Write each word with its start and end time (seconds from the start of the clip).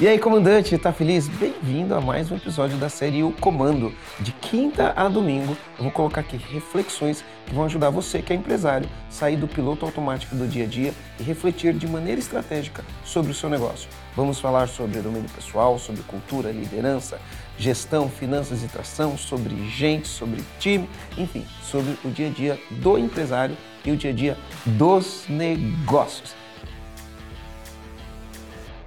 E 0.00 0.06
aí, 0.06 0.16
comandante, 0.16 0.78
tá 0.78 0.92
feliz? 0.92 1.26
Bem-vindo 1.26 1.92
a 1.92 2.00
mais 2.00 2.30
um 2.30 2.36
episódio 2.36 2.76
da 2.76 2.88
série 2.88 3.24
O 3.24 3.32
Comando. 3.32 3.92
De 4.20 4.30
quinta 4.30 4.92
a 4.94 5.08
domingo, 5.08 5.56
eu 5.76 5.82
vou 5.82 5.90
colocar 5.90 6.20
aqui 6.20 6.36
reflexões 6.36 7.24
que 7.44 7.52
vão 7.52 7.64
ajudar 7.64 7.90
você, 7.90 8.22
que 8.22 8.32
é 8.32 8.36
empresário, 8.36 8.88
sair 9.10 9.34
do 9.34 9.48
piloto 9.48 9.84
automático 9.84 10.36
do 10.36 10.46
dia 10.46 10.66
a 10.66 10.68
dia 10.68 10.94
e 11.18 11.24
refletir 11.24 11.74
de 11.74 11.88
maneira 11.88 12.20
estratégica 12.20 12.84
sobre 13.04 13.32
o 13.32 13.34
seu 13.34 13.50
negócio. 13.50 13.90
Vamos 14.14 14.38
falar 14.38 14.68
sobre 14.68 15.00
domínio 15.00 15.28
pessoal, 15.30 15.80
sobre 15.80 16.02
cultura, 16.02 16.52
liderança, 16.52 17.20
gestão, 17.58 18.08
finanças 18.08 18.62
e 18.62 18.68
tração, 18.68 19.18
sobre 19.18 19.68
gente, 19.68 20.06
sobre 20.06 20.44
time, 20.60 20.88
enfim, 21.16 21.44
sobre 21.60 21.98
o 22.04 22.08
dia 22.08 22.28
a 22.28 22.30
dia 22.30 22.60
do 22.70 22.96
empresário 22.96 23.56
e 23.84 23.90
o 23.90 23.96
dia 23.96 24.10
a 24.10 24.14
dia 24.14 24.38
dos 24.64 25.24
negócios 25.28 26.36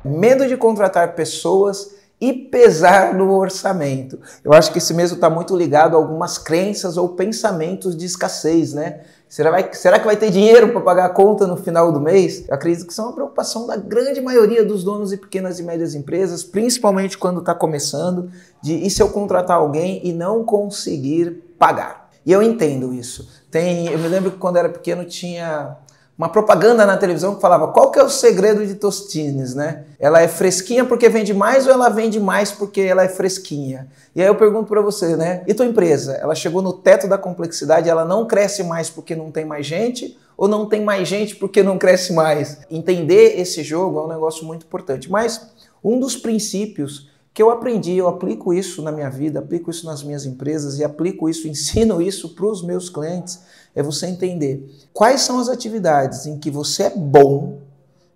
medo 0.03 0.47
de 0.47 0.57
contratar 0.57 1.15
pessoas 1.15 1.91
e 2.21 2.31
pesar 2.33 3.15
no 3.15 3.33
orçamento. 3.33 4.19
Eu 4.43 4.53
acho 4.53 4.71
que 4.71 4.77
esse 4.77 4.93
mesmo 4.93 5.15
está 5.15 5.27
muito 5.27 5.55
ligado 5.57 5.95
a 5.95 5.97
algumas 5.97 6.37
crenças 6.37 6.95
ou 6.95 7.09
pensamentos 7.09 7.97
de 7.97 8.05
escassez, 8.05 8.73
né? 8.73 9.01
Será, 9.27 9.49
vai, 9.49 9.73
será 9.73 9.97
que 9.97 10.05
vai 10.05 10.15
ter 10.15 10.29
dinheiro 10.29 10.69
para 10.71 10.81
pagar 10.81 11.05
a 11.05 11.09
conta 11.09 11.47
no 11.47 11.57
final 11.57 11.91
do 11.91 11.99
mês? 11.99 12.47
Eu 12.47 12.53
acredito 12.53 12.85
que 12.85 12.91
isso 12.91 13.01
é 13.01 13.05
uma 13.05 13.13
preocupação 13.13 13.65
da 13.65 13.75
grande 13.75 14.21
maioria 14.21 14.63
dos 14.63 14.83
donos 14.83 15.09
de 15.09 15.17
pequenas 15.17 15.57
e 15.57 15.63
médias 15.63 15.95
empresas, 15.95 16.43
principalmente 16.43 17.17
quando 17.17 17.39
está 17.39 17.55
começando, 17.55 18.29
de 18.61 18.75
e 18.75 18.89
se 18.89 19.01
eu 19.01 19.09
contratar 19.09 19.57
alguém 19.57 20.01
e 20.03 20.13
não 20.13 20.43
conseguir 20.43 21.55
pagar? 21.57 22.11
E 22.23 22.31
eu 22.31 22.43
entendo 22.43 22.93
isso. 22.93 23.27
Tem, 23.49 23.87
eu 23.87 23.97
me 23.97 24.07
lembro 24.07 24.31
que 24.31 24.37
quando 24.37 24.57
era 24.57 24.69
pequeno 24.69 25.05
tinha 25.05 25.77
uma 26.21 26.29
propaganda 26.29 26.85
na 26.85 26.97
televisão 26.97 27.33
que 27.33 27.41
falava 27.41 27.69
qual 27.69 27.89
que 27.89 27.97
é 27.97 28.03
o 28.03 28.09
segredo 28.09 28.63
de 28.63 28.75
Tostines, 28.75 29.55
né? 29.55 29.85
Ela 29.99 30.21
é 30.21 30.27
fresquinha 30.27 30.85
porque 30.85 31.09
vende 31.09 31.33
mais 31.33 31.65
ou 31.65 31.73
ela 31.73 31.89
vende 31.89 32.19
mais 32.19 32.51
porque 32.51 32.79
ela 32.81 33.03
é 33.03 33.09
fresquinha? 33.09 33.87
E 34.15 34.21
aí 34.21 34.27
eu 34.27 34.35
pergunto 34.35 34.67
para 34.67 34.81
você, 34.81 35.15
né? 35.15 35.41
E 35.47 35.53
tua 35.55 35.65
empresa? 35.65 36.13
Ela 36.13 36.35
chegou 36.35 36.61
no 36.61 36.73
teto 36.73 37.07
da 37.07 37.17
complexidade, 37.17 37.89
ela 37.89 38.05
não 38.05 38.27
cresce 38.27 38.63
mais 38.63 38.87
porque 38.87 39.15
não 39.15 39.31
tem 39.31 39.45
mais 39.45 39.65
gente 39.65 40.15
ou 40.37 40.47
não 40.47 40.67
tem 40.67 40.83
mais 40.83 41.07
gente 41.07 41.35
porque 41.37 41.63
não 41.63 41.79
cresce 41.79 42.13
mais? 42.13 42.59
Entender 42.69 43.39
esse 43.39 43.63
jogo 43.63 43.97
é 43.97 44.03
um 44.03 44.07
negócio 44.07 44.45
muito 44.45 44.63
importante. 44.63 45.09
Mas 45.09 45.49
um 45.83 45.99
dos 45.99 46.15
princípios 46.15 47.09
que 47.33 47.41
eu 47.41 47.49
aprendi, 47.49 47.95
eu 47.95 48.07
aplico 48.07 48.53
isso 48.53 48.81
na 48.81 48.91
minha 48.91 49.09
vida, 49.09 49.39
aplico 49.39 49.71
isso 49.71 49.85
nas 49.85 50.03
minhas 50.03 50.25
empresas 50.25 50.79
e 50.79 50.83
aplico 50.83 51.29
isso, 51.29 51.47
ensino 51.49 52.01
isso 52.01 52.29
para 52.29 52.45
os 52.45 52.61
meus 52.61 52.89
clientes, 52.89 53.39
é 53.73 53.81
você 53.81 54.07
entender 54.07 54.69
quais 54.93 55.21
são 55.21 55.39
as 55.39 55.47
atividades 55.47 56.25
em 56.25 56.37
que 56.37 56.51
você 56.51 56.83
é 56.83 56.89
bom, 56.89 57.59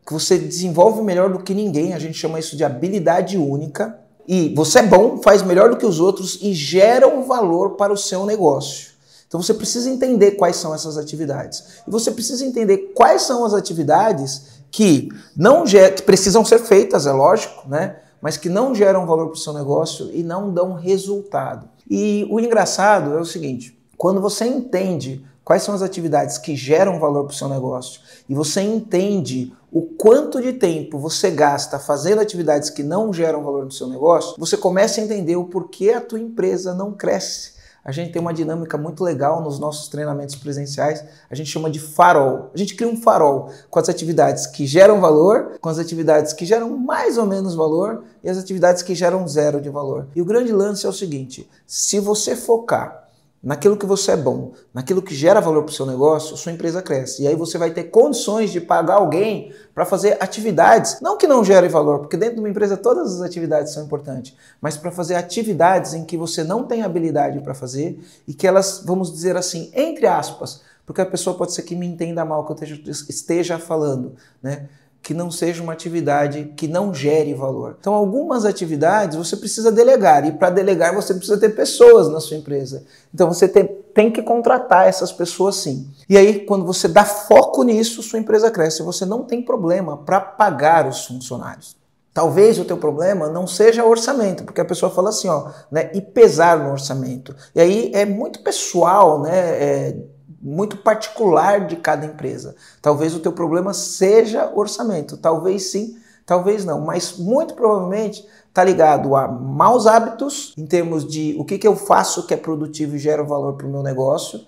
que 0.06 0.14
você 0.14 0.38
desenvolve 0.38 1.02
melhor 1.02 1.32
do 1.32 1.40
que 1.40 1.54
ninguém, 1.54 1.94
a 1.94 2.00
gente 2.00 2.18
chama 2.18 2.40
isso 2.40 2.56
de 2.58 2.64
habilidade 2.64 3.38
única, 3.38 3.98
e 4.28 4.54
você 4.56 4.80
é 4.80 4.84
bom, 4.84 5.22
faz 5.22 5.44
melhor 5.44 5.70
do 5.70 5.78
que 5.78 5.86
os 5.86 6.00
outros 6.00 6.40
e 6.42 6.54
gera 6.54 7.08
um 7.08 7.24
valor 7.24 7.72
para 7.72 7.94
o 7.94 7.98
seu 7.98 8.26
negócio. 8.26 8.96
Então 9.28 9.42
você 9.42 9.54
precisa 9.54 9.90
entender 9.90 10.32
quais 10.32 10.56
são 10.56 10.74
essas 10.74 10.98
atividades. 10.98 11.64
E 11.88 11.92
você 11.92 12.12
precisa 12.12 12.46
entender 12.46 12.92
quais 12.96 13.22
são 13.24 13.46
as 13.46 13.54
atividades 13.54 14.56
que 14.72 15.10
não 15.36 15.64
que 15.64 16.02
precisam 16.02 16.44
ser 16.44 16.60
feitas, 16.60 17.06
é 17.06 17.12
lógico, 17.12 17.68
né? 17.68 17.98
Mas 18.26 18.38
que 18.38 18.50
não 18.50 18.74
geram 18.74 19.06
valor 19.06 19.28
para 19.28 19.36
o 19.36 19.40
seu 19.40 19.54
negócio 19.54 20.10
e 20.12 20.24
não 20.24 20.52
dão 20.52 20.74
resultado. 20.74 21.70
E 21.88 22.28
o 22.32 22.40
engraçado 22.40 23.16
é 23.16 23.22
o 23.22 23.26
seguinte: 23.26 23.80
quando 23.96 24.20
você 24.20 24.48
entende 24.48 25.24
quais 25.44 25.62
são 25.62 25.76
as 25.76 25.84
atividades 25.84 26.40
que 26.40 26.56
geram 26.56 27.00
valor 27.00 27.26
para 27.26 27.34
o 27.34 27.38
seu 27.38 27.48
negócio 27.48 28.02
e 28.28 28.34
você 28.34 28.62
entende 28.62 29.54
o 29.72 29.84
quanto 29.84 30.42
de 30.42 30.54
tempo 30.54 30.98
você 30.98 31.30
gasta 31.30 31.78
fazendo 31.78 32.20
atividades 32.20 32.72
que 32.72 32.82
não 32.82 33.14
geram 33.14 33.44
valor 33.44 33.64
no 33.64 33.72
seu 33.72 33.88
negócio, 33.88 34.34
você 34.40 34.58
começa 34.58 35.00
a 35.00 35.04
entender 35.04 35.36
o 35.36 35.46
porquê 35.46 35.92
a 35.92 36.02
tua 36.02 36.20
empresa 36.20 36.74
não 36.74 36.94
cresce 36.94 37.54
a 37.86 37.92
gente 37.92 38.12
tem 38.12 38.20
uma 38.20 38.34
dinâmica 38.34 38.80
muito 38.80 39.04
legal 39.04 39.44
nos 39.44 39.60
nossos 39.60 39.88
treinamentos 39.88 40.34
presenciais, 40.36 41.06
a 41.30 41.36
gente 41.36 41.52
chama 41.52 41.70
de 41.70 41.80
farol. 41.80 42.50
A 42.52 42.58
gente 42.58 42.76
cria 42.76 42.92
um 42.92 43.00
farol 43.00 43.52
com 43.70 43.78
as 43.78 43.88
atividades 43.88 44.48
que 44.48 44.66
geram 44.66 45.00
valor, 45.00 45.60
com 45.62 45.70
as 45.70 45.78
atividades 45.78 46.34
que 46.34 46.48
geram 46.48 46.76
mais 46.76 47.16
ou 47.16 47.28
menos 47.28 47.54
valor 47.54 48.04
e 48.24 48.30
as 48.30 48.40
atividades 48.40 48.82
que 48.82 48.96
geram 48.96 49.28
zero 49.28 49.62
de 49.62 49.70
valor. 49.70 50.08
E 50.16 50.22
o 50.22 50.26
grande 50.26 50.52
lance 50.52 50.84
é 50.84 50.90
o 50.90 50.94
seguinte: 50.94 51.48
se 51.68 52.00
você 52.00 52.36
focar 52.36 53.05
naquilo 53.46 53.78
que 53.78 53.86
você 53.86 54.14
é 54.14 54.18
bom, 54.18 54.54
naquilo 54.74 55.04
que 55.04 55.14
gera 55.14 55.40
valor 55.40 55.64
para 55.64 55.72
o 55.72 55.76
seu 55.76 55.86
negócio, 55.86 56.36
sua 56.36 56.52
empresa 56.52 56.82
cresce. 56.82 57.22
E 57.22 57.28
aí 57.28 57.36
você 57.36 57.60
vai 57.60 57.70
ter 57.70 57.86
condições 57.86 58.52
de 58.52 58.60
pagar 58.60 58.96
alguém 58.96 59.54
para 59.74 59.86
fazer 59.86 60.18
atividades, 60.20 61.00
não 61.00 61.16
que 61.16 61.28
não 61.28 61.44
gerem 61.44 61.70
valor, 61.70 62.00
porque 62.00 62.18
dentro 62.18 62.36
de 62.36 62.40
uma 62.42 62.50
empresa 62.50 62.76
todas 62.76 63.14
as 63.14 63.22
atividades 63.22 63.72
são 63.72 63.86
importantes, 63.86 64.36
mas 64.60 64.76
para 64.76 64.92
fazer 64.92 65.14
atividades 65.14 65.94
em 65.94 66.04
que 66.04 66.18
você 66.18 66.44
não 66.44 66.64
tem 66.64 66.82
habilidade 66.82 67.40
para 67.42 67.54
fazer 67.54 68.04
e 68.28 68.34
que 68.34 68.48
elas, 68.48 68.82
vamos 68.84 69.12
dizer 69.12 69.38
assim, 69.38 69.70
entre 69.76 70.08
aspas, 70.08 70.62
porque 70.84 71.02
a 71.02 71.06
pessoa 71.06 71.38
pode 71.38 71.54
ser 71.54 71.62
que 71.62 71.76
me 71.76 71.86
entenda 71.86 72.26
mal 72.26 72.46
que 72.46 72.52
eu 72.52 72.56
esteja, 72.56 73.06
esteja 73.10 73.60
falando, 73.60 74.16
né? 74.42 74.68
Que 75.06 75.14
não 75.14 75.30
seja 75.30 75.62
uma 75.62 75.72
atividade 75.72 76.52
que 76.58 76.68
não 76.68 76.92
gere 76.92 77.32
valor. 77.36 77.78
Então, 77.80 77.94
algumas 77.94 78.44
atividades 78.44 79.16
você 79.16 79.38
precisa 79.38 79.72
delegar, 79.72 80.26
e 80.26 80.32
para 80.32 80.50
delegar 80.50 80.96
você 80.96 81.14
precisa 81.14 81.40
ter 81.40 81.50
pessoas 81.50 82.10
na 82.10 82.20
sua 82.20 82.38
empresa. 82.38 82.84
Então, 83.14 83.32
você 83.32 83.48
tem, 83.48 83.68
tem 83.94 84.12
que 84.12 84.24
contratar 84.24 84.88
essas 84.88 85.12
pessoas 85.12 85.58
sim. 85.58 85.88
E 86.10 86.18
aí, 86.18 86.40
quando 86.40 86.66
você 86.66 86.88
dá 86.88 87.06
foco 87.06 87.62
nisso, 87.62 88.02
sua 88.02 88.18
empresa 88.18 88.50
cresce. 88.50 88.82
Você 88.82 89.06
não 89.06 89.22
tem 89.22 89.44
problema 89.44 89.96
para 89.96 90.20
pagar 90.20 90.88
os 90.88 91.06
funcionários. 91.06 91.78
Talvez 92.12 92.58
o 92.58 92.66
teu 92.66 92.78
problema 92.78 93.30
não 93.30 93.46
seja 93.46 93.86
orçamento, 93.86 94.44
porque 94.44 94.62
a 94.62 94.66
pessoa 94.66 94.92
fala 94.92 95.10
assim, 95.10 95.28
ó, 95.28 95.52
né, 95.70 95.92
e 95.94 96.02
pesar 96.02 96.58
no 96.58 96.72
orçamento. 96.72 97.36
E 97.54 97.62
aí 97.62 97.92
é 97.94 98.06
muito 98.06 98.42
pessoal, 98.42 99.22
né? 99.22 99.38
É, 99.38 99.98
muito 100.46 100.78
particular 100.78 101.66
de 101.66 101.76
cada 101.76 102.06
empresa. 102.06 102.56
Talvez 102.80 103.16
o 103.16 103.20
teu 103.20 103.32
problema 103.32 103.74
seja 103.74 104.52
orçamento, 104.54 105.18
talvez 105.18 105.72
sim, 105.72 105.98
talvez 106.26 106.66
não, 106.66 106.82
mas 106.82 107.18
muito 107.18 107.54
provavelmente 107.54 108.26
está 108.48 108.64
ligado 108.64 109.16
a 109.16 109.28
maus 109.28 109.86
hábitos 109.86 110.54
em 110.58 110.66
termos 110.66 111.06
de 111.06 111.36
o 111.38 111.46
que, 111.46 111.58
que 111.58 111.68
eu 111.68 111.76
faço 111.76 112.26
que 112.26 112.34
é 112.34 112.38
produtivo 112.38 112.96
e 112.96 113.00
gera 113.00 113.24
valor 113.24 113.54
para 113.54 113.68
o 113.68 113.70
meu 113.70 113.84
negócio, 113.84 114.40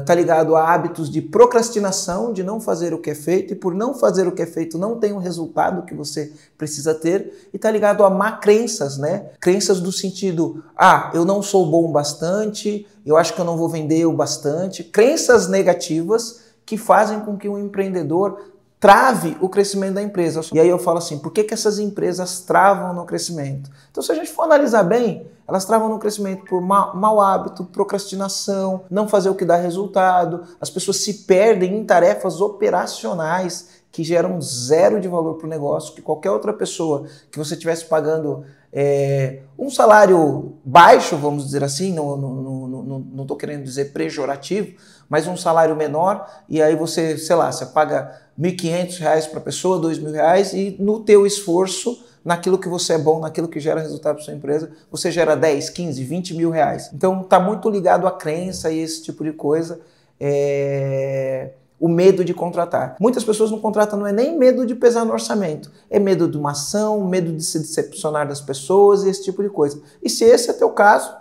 está 0.00 0.12
ah, 0.12 0.16
ligado 0.16 0.56
a 0.56 0.68
hábitos 0.68 1.08
de 1.08 1.22
procrastinação, 1.22 2.32
de 2.32 2.42
não 2.42 2.60
fazer 2.60 2.92
o 2.92 2.98
que 2.98 3.10
é 3.10 3.14
feito, 3.14 3.52
e 3.52 3.56
por 3.56 3.72
não 3.72 3.94
fazer 3.94 4.26
o 4.26 4.32
que 4.32 4.42
é 4.42 4.46
feito 4.46 4.76
não 4.76 4.98
tem 4.98 5.12
o 5.12 5.18
resultado 5.18 5.86
que 5.86 5.94
você 5.94 6.32
precisa 6.58 6.92
ter, 6.92 7.48
e 7.52 7.56
está 7.56 7.70
ligado 7.70 8.04
a 8.04 8.10
má 8.10 8.32
crenças, 8.32 8.98
né? 8.98 9.30
Crenças 9.40 9.80
do 9.80 9.92
sentido, 9.92 10.64
ah, 10.76 11.12
eu 11.14 11.24
não 11.24 11.40
sou 11.40 11.64
bom 11.70 11.92
bastante, 11.92 12.84
eu 13.04 13.16
acho 13.16 13.32
que 13.32 13.40
eu 13.40 13.44
não 13.44 13.56
vou 13.56 13.68
vender 13.68 14.04
o 14.06 14.12
bastante. 14.12 14.82
Crenças 14.82 15.46
negativas 15.46 16.40
que 16.66 16.76
fazem 16.76 17.20
com 17.20 17.36
que 17.36 17.48
o 17.48 17.56
empreendedor 17.56 18.40
trave 18.86 19.36
o 19.40 19.48
crescimento 19.48 19.94
da 19.94 20.02
empresa. 20.02 20.42
E 20.52 20.60
aí 20.60 20.68
eu 20.68 20.78
falo 20.78 20.98
assim, 20.98 21.18
por 21.18 21.32
que, 21.32 21.42
que 21.42 21.52
essas 21.52 21.80
empresas 21.80 22.38
travam 22.38 22.94
no 22.94 23.04
crescimento? 23.04 23.68
Então, 23.90 24.00
se 24.00 24.12
a 24.12 24.14
gente 24.14 24.30
for 24.30 24.44
analisar 24.44 24.84
bem, 24.84 25.26
elas 25.48 25.64
travam 25.64 25.88
no 25.88 25.98
crescimento 25.98 26.44
por 26.44 26.60
ma 26.60 26.94
mau 26.94 27.20
hábito, 27.20 27.64
procrastinação, 27.64 28.84
não 28.88 29.08
fazer 29.08 29.28
o 29.28 29.34
que 29.34 29.44
dá 29.44 29.56
resultado, 29.56 30.44
as 30.60 30.70
pessoas 30.70 30.98
se 30.98 31.24
perdem 31.24 31.76
em 31.76 31.84
tarefas 31.84 32.40
operacionais 32.40 33.70
que 33.96 34.04
geram 34.04 34.38
zero 34.42 35.00
de 35.00 35.08
valor 35.08 35.36
para 35.36 35.46
o 35.46 35.48
negócio, 35.48 35.94
que 35.94 36.02
qualquer 36.02 36.30
outra 36.30 36.52
pessoa 36.52 37.06
que 37.30 37.38
você 37.38 37.54
estivesse 37.54 37.86
pagando 37.86 38.44
é, 38.70 39.40
um 39.58 39.70
salário 39.70 40.52
baixo, 40.62 41.16
vamos 41.16 41.46
dizer 41.46 41.64
assim, 41.64 41.94
não 41.94 43.22
estou 43.22 43.38
querendo 43.38 43.64
dizer 43.64 43.94
pejorativo, 43.94 44.76
mas 45.08 45.26
um 45.26 45.34
salário 45.34 45.74
menor, 45.74 46.28
e 46.46 46.60
aí 46.60 46.76
você, 46.76 47.16
sei 47.16 47.34
lá, 47.36 47.50
você 47.50 47.64
paga 47.64 48.20
R$ 48.38 48.50
1.500 48.52 49.30
para 49.30 49.38
a 49.38 49.42
pessoa, 49.42 49.78
R$ 49.78 49.96
2.000, 49.96 50.52
e 50.52 50.76
no 50.78 51.00
teu 51.00 51.26
esforço, 51.26 52.04
naquilo 52.22 52.58
que 52.58 52.68
você 52.68 52.92
é 52.92 52.98
bom, 52.98 53.18
naquilo 53.18 53.48
que 53.48 53.58
gera 53.58 53.80
resultado 53.80 54.16
para 54.16 54.24
sua 54.26 54.34
empresa, 54.34 54.72
você 54.90 55.10
gera 55.10 55.34
10, 55.34 55.70
15, 55.70 56.04
20 56.04 56.34
mil 56.34 56.50
reais. 56.50 56.90
Então 56.92 57.22
está 57.22 57.40
muito 57.40 57.70
ligado 57.70 58.06
à 58.06 58.12
crença 58.12 58.70
e 58.70 58.78
esse 58.78 59.02
tipo 59.02 59.24
de 59.24 59.32
coisa. 59.32 59.80
É 60.20 61.52
o 61.78 61.88
medo 61.88 62.24
de 62.24 62.32
contratar. 62.32 62.96
Muitas 63.00 63.24
pessoas 63.24 63.50
não 63.50 63.60
contratam 63.60 63.98
não 63.98 64.06
é 64.06 64.12
nem 64.12 64.36
medo 64.38 64.66
de 64.66 64.74
pesar 64.74 65.04
no 65.04 65.12
orçamento, 65.12 65.70
é 65.90 65.98
medo 65.98 66.28
de 66.28 66.36
uma 66.36 66.52
ação, 66.52 67.06
medo 67.06 67.32
de 67.32 67.44
se 67.44 67.58
decepcionar 67.58 68.26
das 68.26 68.40
pessoas 68.40 69.04
e 69.04 69.10
esse 69.10 69.22
tipo 69.24 69.42
de 69.42 69.48
coisa. 69.48 69.80
E 70.02 70.08
se 70.08 70.24
esse 70.24 70.50
é 70.50 70.52
teu 70.52 70.70
caso, 70.70 71.14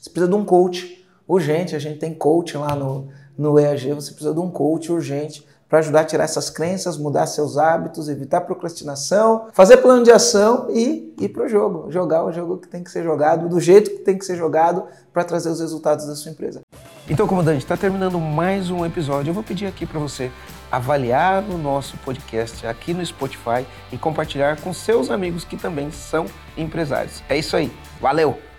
você 0.00 0.10
precisa 0.10 0.28
de 0.28 0.36
um 0.36 0.44
coach 0.44 1.06
urgente, 1.26 1.76
a 1.76 1.78
gente 1.78 1.98
tem 1.98 2.12
coach 2.12 2.56
lá 2.56 2.74
no, 2.74 3.08
no 3.36 3.58
EAG, 3.58 3.92
você 3.92 4.10
precisa 4.10 4.34
de 4.34 4.40
um 4.40 4.50
coach 4.50 4.90
urgente 4.92 5.46
para 5.70 5.78
ajudar 5.78 6.00
a 6.00 6.04
tirar 6.04 6.24
essas 6.24 6.50
crenças, 6.50 6.98
mudar 6.98 7.28
seus 7.28 7.56
hábitos, 7.56 8.08
evitar 8.08 8.40
procrastinação, 8.40 9.46
fazer 9.52 9.76
plano 9.76 10.02
de 10.02 10.10
ação 10.10 10.66
e 10.68 11.14
ir 11.18 11.28
para 11.28 11.44
o 11.44 11.48
jogo. 11.48 11.92
Jogar 11.92 12.24
o 12.24 12.32
jogo 12.32 12.58
que 12.58 12.66
tem 12.66 12.82
que 12.82 12.90
ser 12.90 13.04
jogado, 13.04 13.48
do 13.48 13.60
jeito 13.60 13.88
que 13.88 13.98
tem 13.98 14.18
que 14.18 14.24
ser 14.24 14.36
jogado 14.36 14.84
para 15.12 15.22
trazer 15.22 15.48
os 15.48 15.60
resultados 15.60 16.06
da 16.06 16.16
sua 16.16 16.32
empresa. 16.32 16.60
Então, 17.10 17.26
comandante, 17.26 17.58
está 17.58 17.76
terminando 17.76 18.20
mais 18.20 18.70
um 18.70 18.86
episódio. 18.86 19.30
Eu 19.30 19.34
vou 19.34 19.42
pedir 19.42 19.66
aqui 19.66 19.84
para 19.84 19.98
você 19.98 20.30
avaliar 20.70 21.42
o 21.42 21.58
nosso 21.58 21.96
podcast 21.98 22.64
aqui 22.64 22.94
no 22.94 23.04
Spotify 23.04 23.66
e 23.90 23.98
compartilhar 23.98 24.60
com 24.60 24.72
seus 24.72 25.10
amigos 25.10 25.42
que 25.42 25.56
também 25.56 25.90
são 25.90 26.26
empresários. 26.56 27.20
É 27.28 27.36
isso 27.36 27.56
aí. 27.56 27.72
Valeu! 28.00 28.49